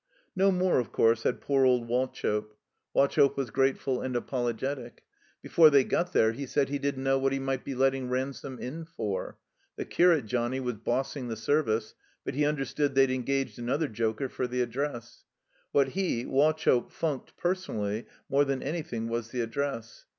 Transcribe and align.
No 0.35 0.51
more, 0.51 0.79
of 0.79 0.91
course, 0.91 1.21
had 1.21 1.41
poor 1.41 1.63
old 1.63 1.87
Wauchope. 1.87 1.87
loa 1.93 2.09
THE 2.09 2.21
COMBINED 2.23 2.47
MAZlE 2.47 2.57
Wauchope 2.95 3.37
was 3.37 3.49
grateful 3.51 4.01
and 4.01 4.15
apologetic; 4.15 5.03
before 5.43 5.69
they 5.69 5.85
gpt 5.85 6.11
there 6.11 6.31
he 6.31 6.47
said 6.47 6.69
he 6.69 6.79
didn't 6.79 7.03
know 7.03 7.19
what 7.19 7.33
he 7.33 7.37
might 7.37 7.63
be 7.63 7.75
letting 7.75 8.09
Ransome 8.09 8.57
in 8.57 8.83
for. 8.85 9.37
The 9.75 9.85
curate 9.85 10.25
Johnnie 10.25 10.59
was 10.59 10.77
bossing 10.77 11.27
the 11.27 11.37
Service, 11.37 11.93
but 12.25 12.33
he 12.33 12.45
understood 12.47 12.95
they'd 12.95 13.11
en 13.11 13.21
gaged 13.21 13.59
another 13.59 13.87
joker 13.87 14.27
for 14.27 14.47
the 14.47 14.63
Address. 14.63 15.23
What 15.71 15.89
he, 15.89 16.25
Wauchope, 16.25 16.91
funked, 16.91 17.37
personally, 17.37 18.07
more 18.27 18.43
than 18.43 18.63
anything 18.63 19.07
was 19.07 19.29
the 19.29 19.41
Address. 19.41 20.05